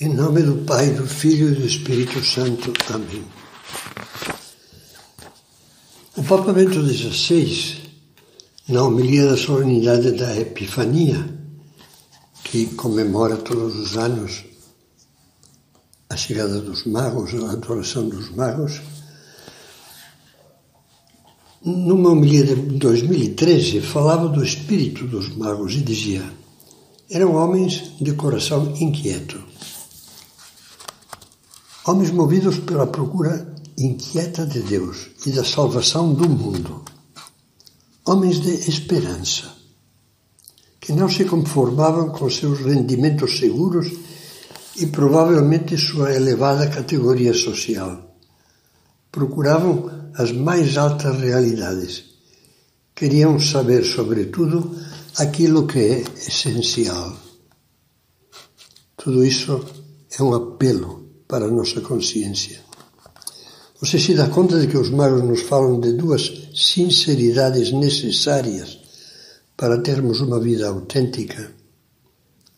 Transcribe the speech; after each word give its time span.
Em 0.00 0.14
nome 0.14 0.44
do 0.44 0.64
Pai, 0.64 0.90
do 0.90 1.04
Filho 1.04 1.48
e 1.48 1.54
do 1.56 1.66
Espírito 1.66 2.24
Santo. 2.24 2.72
Amém. 2.94 3.24
O 6.16 6.22
Papa 6.22 6.52
Bento 6.52 6.80
XVI, 6.86 7.82
na 8.68 8.84
homilia 8.84 9.26
da 9.26 9.36
solenidade 9.36 10.12
da 10.12 10.38
Epifania, 10.38 11.28
que 12.44 12.66
comemora 12.76 13.38
todos 13.38 13.74
os 13.74 13.96
anos 13.96 14.44
a 16.08 16.16
chegada 16.16 16.60
dos 16.60 16.86
magos, 16.86 17.34
a 17.34 17.50
adoração 17.50 18.08
dos 18.08 18.30
magos, 18.30 18.80
numa 21.60 22.10
homilia 22.10 22.44
de 22.44 22.54
2013, 22.54 23.80
falava 23.80 24.28
do 24.28 24.44
espírito 24.44 25.08
dos 25.08 25.36
magos 25.36 25.74
e 25.74 25.80
dizia: 25.80 26.22
eram 27.10 27.34
homens 27.34 27.94
de 28.00 28.12
coração 28.12 28.72
inquieto 28.80 29.42
Homens 31.88 32.10
movidos 32.10 32.58
pela 32.58 32.86
procura 32.86 33.54
inquieta 33.78 34.44
de 34.44 34.60
Deus 34.60 35.08
e 35.24 35.30
da 35.30 35.42
salvação 35.42 36.12
do 36.12 36.28
mundo. 36.28 36.84
Homens 38.04 38.42
de 38.42 38.50
esperança, 38.68 39.50
que 40.78 40.92
não 40.92 41.08
se 41.08 41.24
conformavam 41.24 42.10
com 42.10 42.28
seus 42.28 42.58
rendimentos 42.58 43.38
seguros 43.38 43.90
e 44.76 44.84
provavelmente 44.88 45.78
sua 45.78 46.12
elevada 46.14 46.68
categoria 46.68 47.32
social. 47.32 48.14
Procuravam 49.10 50.10
as 50.14 50.30
mais 50.30 50.76
altas 50.76 51.18
realidades. 51.18 52.04
Queriam 52.94 53.40
saber, 53.40 53.82
sobretudo, 53.82 54.76
aquilo 55.16 55.66
que 55.66 55.78
é 55.78 56.00
essencial. 56.00 57.16
Tudo 58.94 59.24
isso 59.24 59.64
é 60.10 60.22
um 60.22 60.34
apelo 60.34 60.97
para 61.28 61.44
a 61.44 61.50
nossa 61.50 61.82
consciência. 61.82 62.60
Você 63.80 63.98
se 63.98 64.14
dá 64.14 64.28
conta 64.28 64.58
de 64.58 64.66
que 64.66 64.78
os 64.78 64.90
magos 64.90 65.22
nos 65.22 65.42
falam 65.42 65.78
de 65.78 65.92
duas 65.92 66.48
sinceridades 66.54 67.70
necessárias 67.70 68.78
para 69.56 69.78
termos 69.78 70.20
uma 70.20 70.40
vida 70.40 70.66
autêntica? 70.66 71.52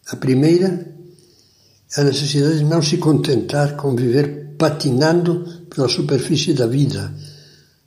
A 0.08 0.16
primeira 0.16 0.94
é 1.94 2.00
a 2.00 2.04
necessidade 2.04 2.58
de 2.58 2.64
não 2.64 2.80
se 2.80 2.96
contentar 2.96 3.76
com 3.76 3.94
viver 3.94 4.54
patinando 4.56 5.66
pela 5.68 5.88
superfície 5.88 6.54
da 6.54 6.66
vida, 6.66 7.12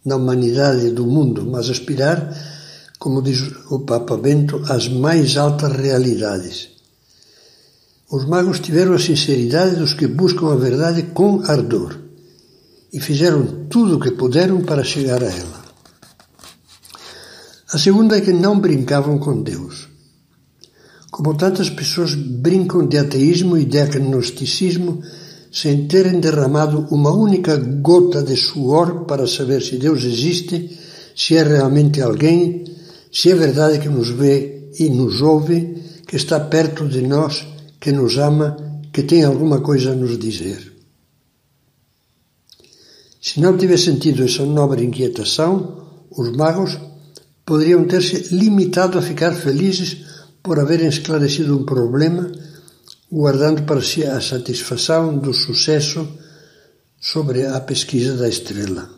na 0.06 0.18
humanidade 0.18 0.92
do 0.92 1.08
mundo, 1.08 1.46
mas 1.46 1.70
aspirar, 1.70 2.36
como 3.00 3.22
diz 3.22 3.40
o 3.72 3.80
Papa 3.80 4.18
Bento, 4.18 4.62
às 4.68 4.90
mais 4.90 5.38
altas 5.38 5.72
realidades 5.72 6.73
os 8.16 8.26
magos 8.26 8.60
tiveram 8.60 8.94
a 8.94 9.00
sinceridade 9.00 9.76
dos 9.76 9.96
que 9.96 10.06
buscam 10.06 10.54
a 10.54 10.56
verdade 10.56 11.02
com 11.18 11.42
ardor 11.48 11.98
e 12.94 13.00
fizeram 13.00 13.66
tudo 13.68 13.96
o 13.96 14.00
que 14.00 14.12
puderam 14.12 14.62
para 14.62 14.84
chegar 14.84 15.24
a 15.24 15.32
ela. 15.32 15.64
A 17.74 17.78
segunda 17.80 18.16
é 18.16 18.22
que 18.22 18.32
não 18.32 18.60
brincavam 18.60 19.18
com 19.18 19.42
Deus. 19.42 19.88
Como 21.10 21.36
tantas 21.36 21.72
pessoas 21.72 22.14
brincam 22.14 22.86
de 22.86 23.00
ateísmo 23.00 23.58
e 23.58 23.66
de 23.66 23.80
agnosticismo 23.80 25.02
sem 25.52 25.88
terem 25.88 26.20
derramado 26.20 26.86
uma 26.92 27.12
única 27.12 27.58
gota 27.58 28.22
de 28.22 28.38
suor 28.38 29.06
para 29.06 29.26
saber 29.26 29.64
se 29.64 29.78
Deus 29.78 30.04
existe, 30.04 30.78
se 31.16 31.36
é 31.36 31.42
realmente 31.42 32.00
alguém, 32.00 32.64
se 33.12 33.32
é 33.32 33.36
verdade 33.36 33.80
que 33.80 33.90
nos 33.90 34.10
vê 34.10 34.70
e 34.78 34.88
nos 34.88 35.20
ouve, 35.20 35.82
que 36.06 36.16
está 36.16 36.40
perto 36.40 36.88
de 36.88 37.02
nós 37.02 37.53
que 37.84 37.92
nos 37.92 38.18
ama, 38.18 38.56
que 38.94 39.04
tem 39.04 39.26
alguma 39.26 39.60
coisa 39.60 39.92
a 39.92 39.96
nos 39.96 40.18
dizer. 40.18 40.72
Se 43.22 43.42
não 43.42 43.58
tivesse 43.58 43.92
sentido 43.92 44.24
essa 44.24 44.46
nobre 44.46 44.86
inquietação, 44.86 46.08
os 46.10 46.32
magos 46.32 46.78
poderiam 47.46 47.84
ter-se 47.84 48.34
limitado 48.34 48.98
a 48.98 49.02
ficar 49.02 49.34
felizes 49.34 49.98
por 50.42 50.62
haverem 50.62 50.88
esclarecido 50.88 51.58
um 51.58 51.66
problema, 51.66 52.32
guardando 53.12 53.64
para 53.64 53.82
si 53.82 54.06
a 54.06 54.22
satisfação 54.22 55.18
do 55.18 55.34
sucesso 55.34 56.08
sobre 57.02 57.46
a 57.46 57.60
pesquisa 57.60 58.16
da 58.16 58.30
estrela. 58.30 58.90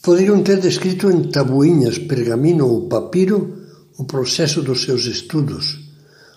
Poderiam 0.00 0.44
ter 0.44 0.60
descrito 0.60 1.10
em 1.10 1.24
tabuinhas, 1.24 1.98
pergaminho 1.98 2.68
ou 2.68 2.88
papiro 2.88 3.66
o 3.98 4.04
processo 4.04 4.62
dos 4.62 4.82
seus 4.82 5.06
estudos, 5.06 5.79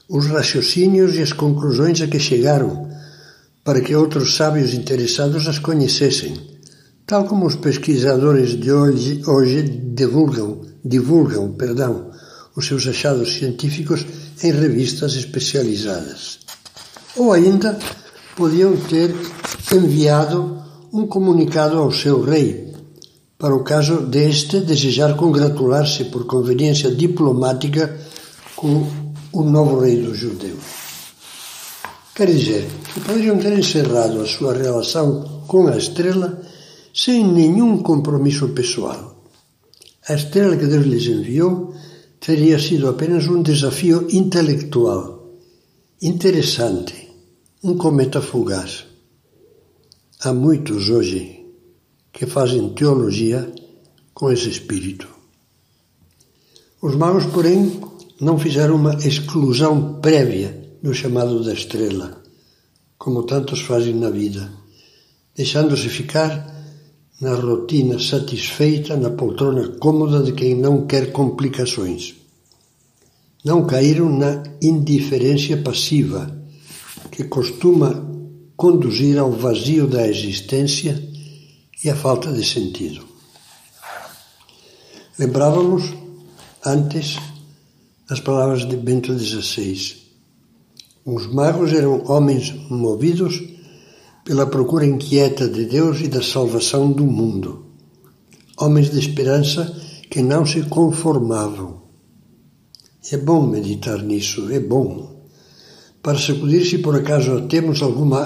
os 0.09 0.27
raciocínios 0.27 1.15
e 1.15 1.21
as 1.21 1.33
conclusões 1.33 2.01
a 2.01 2.07
que 2.07 2.19
chegaram, 2.19 2.89
para 3.63 3.81
que 3.81 3.95
outros 3.95 4.35
sábios 4.35 4.73
interessados 4.73 5.47
as 5.47 5.59
conhecessem, 5.59 6.33
tal 7.05 7.25
como 7.25 7.45
os 7.45 7.55
pesquisadores 7.55 8.59
de 8.59 8.71
hoje, 8.71 9.21
hoje 9.25 9.61
divulgam, 9.63 10.61
divulgam 10.83 11.53
perdão, 11.53 12.11
os 12.55 12.67
seus 12.67 12.85
achados 12.87 13.33
científicos 13.35 14.05
em 14.43 14.51
revistas 14.51 15.15
especializadas. 15.15 16.39
Ou 17.15 17.31
ainda 17.31 17.77
podiam 18.35 18.75
ter 18.75 19.15
enviado 19.73 20.61
um 20.91 21.07
comunicado 21.07 21.77
ao 21.77 21.91
seu 21.91 22.21
rei, 22.21 22.73
para 23.37 23.55
o 23.55 23.63
caso 23.63 24.01
deste 24.01 24.59
desejar 24.59 25.15
congratular-se 25.15 26.05
por 26.05 26.25
conveniência 26.25 26.93
diplomática 26.93 27.97
com 28.55 29.02
o 29.33 29.43
novo 29.43 29.79
rei 29.79 30.01
dos 30.01 30.17
judeus. 30.17 30.63
Quer 32.15 32.27
dizer, 32.27 32.69
que 32.93 32.99
poderiam 32.99 33.39
ter 33.39 33.57
encerrado 33.57 34.21
a 34.21 34.27
sua 34.27 34.53
relação 34.53 35.43
com 35.47 35.67
a 35.67 35.75
estrela 35.75 36.41
sem 36.93 37.25
nenhum 37.25 37.81
compromisso 37.81 38.49
pessoal. 38.49 39.23
A 40.07 40.13
estrela 40.13 40.55
que 40.55 40.67
Deus 40.67 40.85
lhes 40.85 41.07
enviou 41.07 41.73
teria 42.19 42.59
sido 42.59 42.87
apenas 42.87 43.27
um 43.27 43.41
desafio 43.41 44.07
intelectual, 44.11 45.33
interessante, 46.01 47.09
um 47.63 47.75
cometa 47.75 48.21
fugaz. 48.21 48.85
Há 50.21 50.31
muitos 50.31 50.89
hoje 50.89 51.43
que 52.11 52.27
fazem 52.27 52.69
teologia 52.69 53.51
com 54.13 54.31
esse 54.31 54.49
espírito. 54.49 55.07
Os 56.81 56.95
magos, 56.95 57.25
porém, 57.25 57.81
não 58.23 58.39
fizeram 58.39 58.75
uma 58.75 58.95
exclusão 58.95 59.99
prévia 59.99 60.77
do 60.81 60.93
chamado 60.93 61.43
da 61.43 61.53
estrela, 61.53 62.23
como 62.97 63.23
tantos 63.23 63.59
fazem 63.59 63.93
na 63.93 64.09
vida, 64.09 64.49
deixando-se 65.35 65.89
ficar 65.89 66.51
na 67.19 67.35
rotina 67.35 67.99
satisfeita, 67.99 68.95
na 68.95 69.09
poltrona 69.09 69.67
cômoda 69.77 70.23
de 70.23 70.31
quem 70.31 70.55
não 70.55 70.87
quer 70.87 71.11
complicações. 71.11 72.15
Não 73.43 73.67
caíram 73.67 74.09
na 74.09 74.41
indiferença 74.61 75.57
passiva, 75.57 76.33
que 77.11 77.25
costuma 77.25 78.07
conduzir 78.55 79.19
ao 79.19 79.31
vazio 79.31 79.85
da 79.85 80.07
existência 80.07 81.01
e 81.83 81.89
à 81.89 81.95
falta 81.95 82.31
de 82.31 82.45
sentido. 82.45 83.03
Lembrávamos 85.19 85.93
antes 86.65 87.17
as 88.09 88.19
palavras 88.19 88.67
de 88.67 88.75
Bento 88.75 89.17
XVI. 89.17 89.95
Os 91.05 91.27
magos 91.27 91.71
eram 91.73 92.03
homens 92.05 92.53
movidos 92.69 93.41
pela 94.25 94.45
procura 94.45 94.85
inquieta 94.85 95.47
de 95.47 95.65
Deus 95.65 96.01
e 96.01 96.07
da 96.07 96.21
salvação 96.21 96.91
do 96.91 97.05
mundo. 97.05 97.65
Homens 98.57 98.91
de 98.91 98.99
esperança 98.99 99.73
que 100.09 100.21
não 100.21 100.45
se 100.45 100.63
conformavam. 100.63 101.81
É 103.11 103.17
bom 103.17 103.45
meditar 103.47 104.01
nisso, 104.01 104.51
é 104.51 104.59
bom. 104.59 105.23
Para 106.01 106.19
sacudir 106.19 106.65
se 106.65 106.79
por 106.79 106.95
acaso 106.95 107.47
temos 107.47 107.81
alguma 107.81 108.23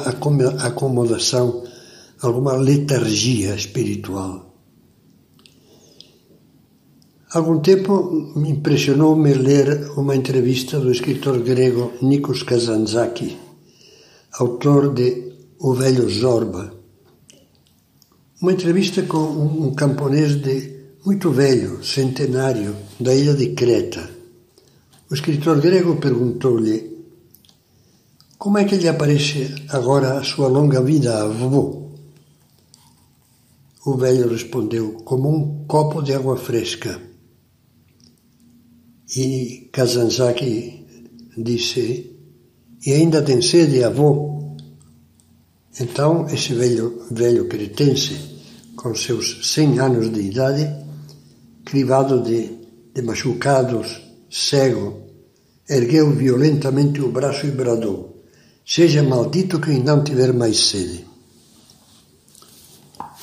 acomodação, 0.60 1.64
alguma 2.22 2.54
letargia 2.54 3.56
espiritual 3.56 4.47
algum 7.34 7.60
tempo 7.60 8.32
me 8.36 8.52
impressionou-me 8.52 9.34
ler 9.34 9.92
uma 9.98 10.16
entrevista 10.16 10.80
do 10.80 10.92
escritor 10.92 11.40
grego 11.40 11.92
Nikos 12.02 12.44
Kazantzakis, 12.44 13.36
autor 14.40 14.94
de 14.94 15.34
O 15.60 15.74
Velho 15.74 16.10
Zorba. 16.10 16.74
Uma 18.42 18.54
entrevista 18.54 19.02
com 19.04 19.18
um 19.18 19.74
camponês 19.74 20.36
de 20.36 20.78
muito 21.06 21.32
velho, 21.32 21.84
centenário, 21.84 22.76
da 23.00 23.14
ilha 23.14 23.34
de 23.34 23.50
Creta. 23.50 24.10
O 25.10 25.14
escritor 25.14 25.60
grego 25.60 25.98
perguntou-lhe 25.98 26.98
como 28.38 28.58
é 28.58 28.66
que 28.66 28.76
lhe 28.76 28.88
aparece 28.88 29.54
agora 29.70 30.18
a 30.18 30.24
sua 30.24 30.48
longa 30.48 30.82
vida 30.82 31.24
avô. 31.24 31.88
O 33.86 33.98
velho 33.98 34.30
respondeu 34.30 34.94
como 35.04 35.30
um 35.30 35.66
copo 35.66 36.02
de 36.02 36.14
água 36.14 36.38
fresca. 36.38 37.02
E 39.16 39.70
Kazanzaki 39.72 40.86
disse: 41.38 42.18
e 42.86 42.94
ainda 42.94 43.22
tem 43.22 43.42
sede, 43.42 43.84
avô. 43.84 44.56
Então, 45.80 46.28
esse 46.30 46.54
velho, 46.54 47.04
velho 47.12 47.48
cretense, 47.48 48.18
com 48.76 48.94
seus 48.96 49.52
cem 49.52 49.80
anos 49.80 50.12
de 50.12 50.22
idade, 50.22 50.74
crivado 51.66 52.22
de, 52.22 52.50
de 52.94 53.02
machucados, 53.02 54.02
cego, 54.30 55.02
ergueu 55.68 56.12
violentamente 56.12 57.02
o 57.02 57.12
braço 57.12 57.48
e 57.48 57.52
bradou: 57.52 58.24
Seja 58.66 59.04
maldito 59.04 59.60
quem 59.60 59.84
não 59.84 60.04
tiver 60.04 60.34
mais 60.34 60.58
sede. 60.58 61.06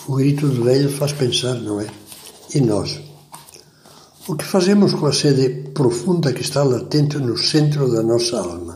O 0.06 0.16
grito 0.16 0.48
do 0.48 0.64
velho 0.64 0.90
faz 0.90 1.12
pensar, 1.12 1.54
não 1.54 1.80
é? 1.80 1.86
E 2.54 2.60
nós? 2.60 3.00
O 4.26 4.36
que 4.36 4.44
fazemos 4.44 4.94
com 4.94 5.04
a 5.04 5.12
sede 5.12 5.68
profunda 5.74 6.32
que 6.32 6.40
está 6.40 6.62
latente 6.62 7.18
no 7.18 7.36
centro 7.36 7.92
da 7.92 8.02
nossa 8.02 8.38
alma? 8.38 8.74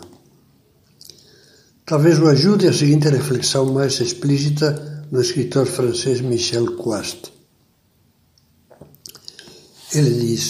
Talvez 1.87 2.19
o 2.19 2.27
ajude 2.29 2.69
a 2.69 2.73
seguinte 2.73 3.09
reflexão 3.09 3.73
mais 3.73 3.99
explícita 3.99 5.07
do 5.11 5.19
escritor 5.19 5.67
francês 5.67 6.21
Michel 6.21 6.77
Quast. 6.77 7.33
Ele 9.95 10.13
diz: 10.21 10.45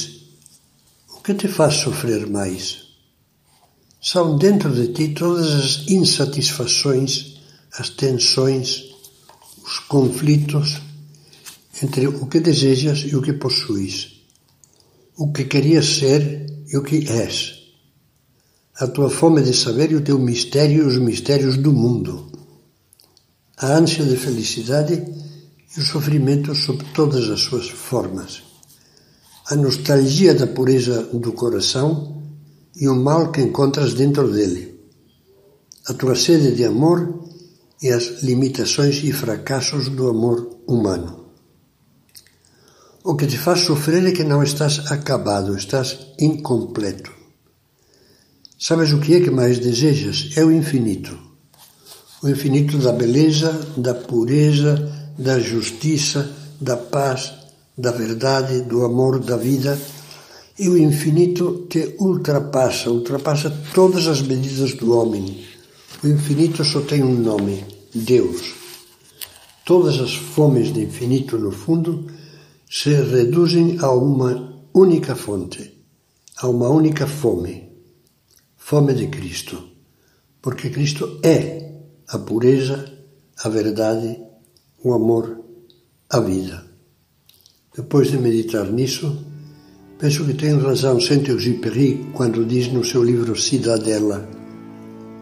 O 1.17 1.21
que 1.21 1.35
te 1.35 1.47
faz 1.47 1.75
sofrer 1.75 2.27
mais? 2.29 2.89
São 4.03 4.37
dentro 4.37 4.75
de 4.75 4.89
ti 4.93 5.15
todas 5.15 5.55
as 5.55 5.89
insatisfações, 5.89 7.39
as 7.79 7.89
tensões, 7.91 8.83
os 9.65 9.79
conflitos 9.79 10.83
entre 11.81 12.09
o 12.09 12.27
que 12.27 12.41
desejas 12.41 13.05
e 13.07 13.15
o 13.15 13.23
que 13.23 13.35
possuis 13.35 14.18
o 15.19 15.33
que 15.33 15.47
querias 15.47 15.99
ser 15.99 16.47
e 16.69 16.77
o 16.77 16.83
que 16.83 17.11
és, 17.11 17.59
a 18.79 18.87
tua 18.87 19.11
fome 19.11 19.43
de 19.43 19.53
saber 19.53 19.91
e 19.91 19.97
o 19.97 20.01
teu 20.01 20.17
mistério 20.17 20.85
e 20.85 20.87
os 20.87 20.97
mistérios 20.97 21.57
do 21.57 21.73
mundo, 21.73 22.31
a 23.57 23.67
ânsia 23.77 24.05
de 24.05 24.17
felicidade 24.17 24.95
e 25.77 25.81
o 25.81 25.85
sofrimento 25.85 26.55
sob 26.55 26.85
todas 26.95 27.29
as 27.31 27.41
suas 27.41 27.69
formas, 27.69 28.45
a 29.47 29.57
nostalgia 29.57 30.37
da 30.37 30.47
pureza 30.47 31.03
do 31.13 31.33
coração 31.33 32.23
e 32.77 32.87
o 32.87 32.95
mal 32.95 33.33
que 33.33 33.41
encontras 33.41 33.95
dentro 33.95 34.31
dele, 34.33 34.79
a 35.89 35.95
tua 35.95 36.15
sede 36.15 36.55
de 36.55 36.65
amor 36.65 37.25
e 37.83 37.91
as 37.91 38.23
limitações 38.23 39.03
e 39.03 39.13
fracassos 39.13 39.89
do 39.89 40.09
amor 40.09 40.61
humano. 40.65 41.28
O 43.11 43.17
que 43.17 43.27
te 43.27 43.39
faz 43.39 43.61
sofrer 43.61 44.07
é 44.07 44.13
que 44.13 44.23
não 44.23 44.43
estás 44.43 44.93
acabado, 44.93 45.57
estás 45.57 45.99
incompleto. 46.21 47.11
Sabes 48.59 48.93
o 48.93 49.01
que 49.01 49.15
é 49.15 49.21
que 49.21 49.31
mais 49.31 49.59
desejas? 49.59 50.33
É 50.37 50.45
o 50.45 50.53
infinito. 50.53 51.19
O 52.23 52.29
infinito 52.29 52.77
da 52.77 52.93
beleza, 52.93 53.51
da 53.79 53.95
pureza, 53.95 54.93
da 55.19 55.41
justiça, 55.41 56.31
da 56.61 56.77
paz, 56.77 57.33
da 57.79 57.93
verdade, 57.93 58.61
do 58.61 58.85
amor, 58.85 59.21
da 59.21 59.39
vida. 59.39 59.81
E 60.59 60.69
o 60.69 60.77
infinito 60.77 61.67
que 61.71 61.97
ultrapassa, 61.99 62.91
ultrapassa 62.91 63.51
todas 63.73 64.07
as 64.07 64.21
medidas 64.21 64.75
do 64.75 64.95
homem. 64.95 65.47
O 66.05 66.09
infinito 66.09 66.63
só 66.63 66.83
tem 66.83 67.03
um 67.03 67.15
nome: 67.15 67.65
Deus. 67.95 68.53
Todas 69.65 69.99
as 69.99 70.15
fomes 70.15 70.75
de 70.75 70.83
infinito, 70.83 71.39
no 71.39 71.51
fundo, 71.51 72.18
se 72.71 72.91
reduzem 72.91 73.79
a 73.81 73.91
uma 73.91 74.63
única 74.75 75.17
fonte, 75.17 75.83
a 76.37 76.49
uma 76.49 76.69
única 76.69 77.07
fome, 77.07 77.73
fome 78.57 78.93
de 78.95 79.07
Cristo, 79.07 79.71
porque 80.43 80.69
Cristo 80.69 81.19
é 81.23 81.73
a 82.09 82.19
pureza, 82.19 82.85
a 83.43 83.49
verdade, 83.49 84.21
o 84.85 84.93
amor, 84.93 85.41
a 86.11 86.21
vida. 86.21 86.63
Depois 87.75 88.11
de 88.11 88.19
meditar 88.19 88.71
nisso, 88.71 89.25
penso 89.99 90.27
que 90.27 90.35
tem 90.35 90.59
razão 90.59 91.01
Saint-Exupéry 91.01 92.11
quando 92.13 92.45
diz 92.45 92.71
no 92.71 92.85
seu 92.85 93.03
livro 93.03 93.35
Cidadela: 93.35 94.29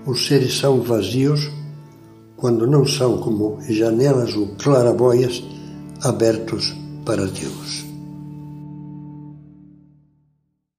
os 0.05 0.27
seres 0.27 0.59
são 0.59 0.81
vazios 0.81 1.49
quando 2.37 2.67
não 2.67 2.85
são 2.85 3.19
como 3.19 3.61
janelas 3.69 4.35
ou 4.35 4.49
claraboias 4.57 5.45
abertos 6.03 6.75
para 7.07 7.25
Deus. 7.25 7.86